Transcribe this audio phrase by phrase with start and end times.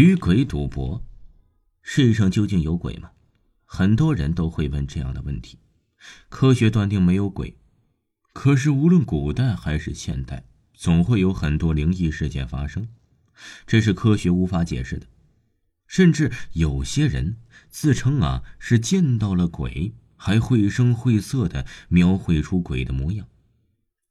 [0.00, 1.04] 与鬼赌博，
[1.80, 3.12] 世上究竟有鬼吗？
[3.64, 5.60] 很多人都会问这样的问题。
[6.28, 7.56] 科学断定没有鬼，
[8.32, 12.88] 可是无论古代还是现代，总会有很多灵异事件发生，
[13.68, 15.06] 这是科学无法解释的。
[15.86, 17.36] 甚至有些人
[17.68, 23.28] 自称啊是见到了鬼，还绘声绘色的描绘出鬼的模样。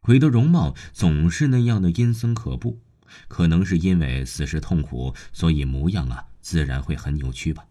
[0.00, 2.80] 鬼的容貌总是那样的阴森可怖。
[3.28, 7.66] 可能是因为死时痛苦，所以模样啊自然会很扭曲吧。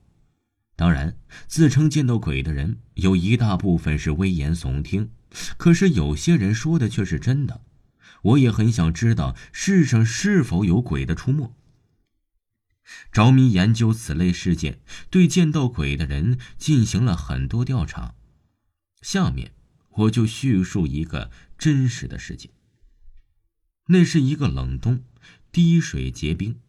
[0.75, 5.09] 当然，自称见到鬼的人有一大部分是危言耸听，
[5.57, 7.61] 可是有些人说的却是真的。
[8.23, 11.55] 我也很想知道世上是否有鬼的出没。
[13.11, 18.15] 着迷研究此类事件，对见到鬼的人进行了很多调查。
[19.01, 19.53] 下面
[19.89, 22.51] 我就叙述一个真实的事件。
[23.87, 25.03] 那是一个冷冬。
[25.51, 26.59] 滴水结冰，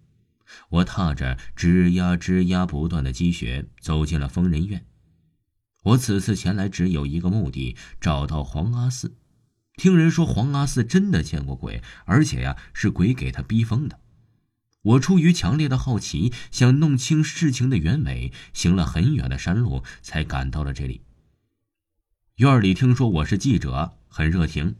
[0.70, 4.86] 我踏着吱呀吱呀不断的积雪走进了疯人院。
[5.82, 9.14] 我此次前来只有一个目的：找到黄阿四。
[9.74, 14.00] 听人说黄阿四真的见过鬼，而且呀是鬼给他逼疯的。
[14.82, 21.02] 我出于强烈的好奇，想弄清事情的原委，行了很远的山路才赶到了这里。
[22.36, 24.76] 院里听说我是记者，很热情。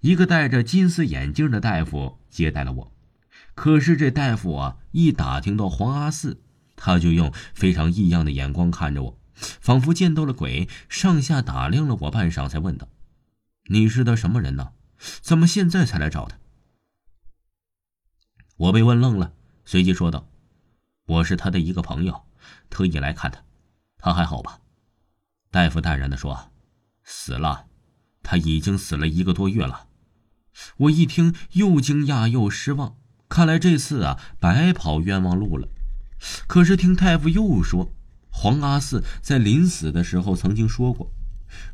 [0.00, 2.92] 一个戴着金丝眼镜的大夫接待了我。
[3.54, 6.40] 可是这大夫啊，一打听到黄阿四，
[6.76, 12.88] 他就用非常异样的眼光看着我，仿佛见到了鬼，上下打量了我半晌，才问道
[13.68, 14.72] ：“你是他什么人呢？
[15.20, 16.38] 怎么现在才来找他？”
[18.56, 20.28] 我被问愣了，随即说道
[21.06, 22.22] ：“我是他的一个朋友，
[22.70, 23.42] 特意来看他。
[23.98, 24.60] 他还好吧？”
[25.50, 26.50] 大夫淡然的说
[27.04, 27.66] ：“死了，
[28.22, 29.86] 他已经死了一个多月了。”
[30.78, 32.96] 我一听，又惊讶又失望。
[33.28, 35.68] 看来这次啊，白跑冤枉路了。
[36.46, 37.94] 可是听太傅又说，
[38.28, 41.12] 黄阿四在临死的时候曾经说过，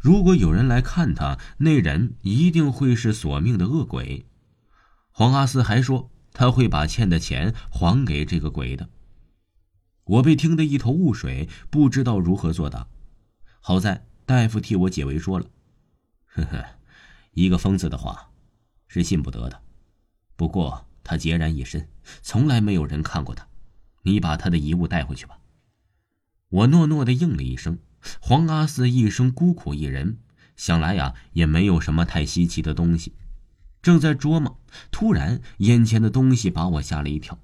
[0.00, 4.26] 如果有人来看他，那人一定会是索命的恶鬼。
[5.10, 8.90] 黄阿四还说他会把欠的钱还给这个鬼的。
[10.04, 12.86] 我被听得一头雾水，不知道如何作答。
[13.60, 15.46] 好在大夫替我解围说了
[16.36, 16.64] ：“呵呵，
[17.32, 18.30] 一个疯子的话，
[18.86, 19.60] 是信不得的。
[20.36, 21.88] 不过。”他孑然一身，
[22.20, 23.46] 从来没有人看过他。
[24.02, 25.38] 你把他的遗物带回去吧。
[26.48, 27.78] 我诺诺的应了一声。
[28.20, 30.18] 黄阿四一生孤苦一人，
[30.56, 33.14] 想来呀也没有什么太稀奇的东西。
[33.82, 34.58] 正在琢磨，
[34.90, 37.38] 突然眼前的东西把我吓了一跳。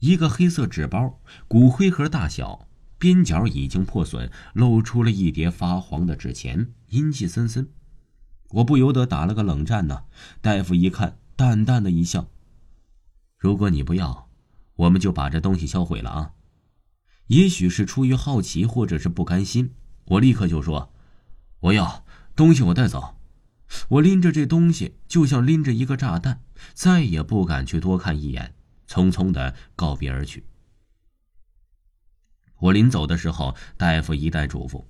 [0.00, 1.18] 一个黑色纸包，
[1.48, 2.68] 骨灰盒大小，
[2.98, 7.70] 边角已经破损，露出了一叠发黄的纸钱，阴气森森。
[8.52, 10.04] 我不由得打了个冷战呢。
[10.40, 12.28] 大夫一看，淡淡的一笑。
[13.38, 14.28] 如果你不要，
[14.76, 16.32] 我们就把这东西销毁了啊！
[17.28, 19.74] 也许是出于好奇，或者是不甘心，
[20.04, 20.92] 我立刻就说
[21.60, 22.04] ：“我要
[22.36, 23.16] 东西，我带走。”
[23.88, 26.42] 我拎着这东西，就像拎着一个炸弹，
[26.74, 28.54] 再也不敢去多看一眼，
[28.86, 30.44] 匆匆的告别而去。
[32.58, 34.84] 我临走的时候，大夫一再嘱咐：“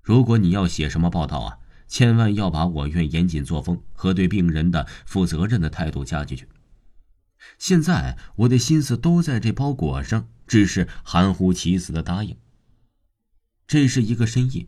[0.00, 6.46] 如果你要写什么报道啊，千万要把我院严谨作风和对病人的负责任的态度加进去。”
[7.58, 12.36] 现在我的心思都在这包裹上，只是含糊其辞的答应。
[13.66, 14.66] 这是一个深夜，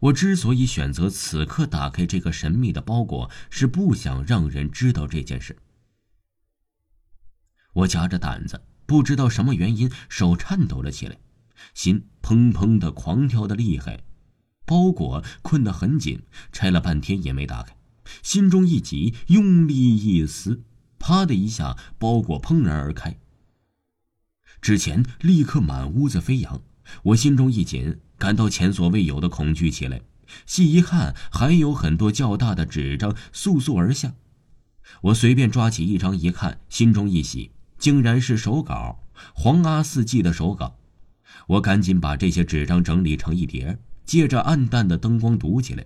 [0.00, 5.56] 我之所以选择此刻打开这个神秘的包裹，是不想让人知道这件事。
[7.72, 11.18] 我夹着胆子，不知道什么原因，手颤抖了起来，
[11.72, 14.04] 心砰砰的狂跳的厉害。
[14.64, 17.76] 包裹困得很紧，拆了半天也没打开，
[18.22, 20.62] 心中一急，用力一撕。
[20.98, 23.18] 啪的一下，包裹砰然而开。
[24.62, 26.62] 纸钱立刻满屋子飞扬，
[27.02, 30.00] 我心中一紧，感到前所未有的恐惧起来。
[30.46, 34.14] 细一看，还有很多较大的纸张簌簌而下。
[35.02, 39.04] 我随便抓起一张一看，心中一喜，竟然是手稿，
[39.34, 40.78] 黄阿四寄的手稿。
[41.48, 45.84] 我赶紧把这些纸张整理成一叠，借着暗淡的灯光读起来。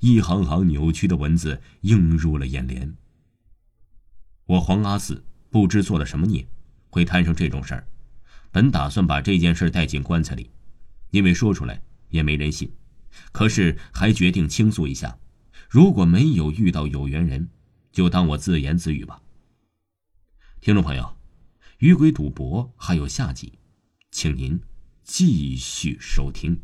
[0.00, 2.94] 一行行扭曲的文字映入了眼帘。
[4.44, 6.46] 我黄阿四不知做了什么孽，
[6.90, 7.86] 会摊上这种事儿。
[8.50, 10.50] 本打算把这件事带进棺材里，
[11.10, 12.70] 因为说出来也没人信。
[13.32, 15.18] 可是还决定倾诉一下。
[15.68, 17.48] 如果没有遇到有缘人，
[17.90, 19.20] 就当我自言自语吧。
[20.60, 21.02] 听众朋友，
[21.78, 23.54] 《与鬼赌博》还有下集，
[24.10, 24.60] 请您
[25.02, 26.60] 继续收听。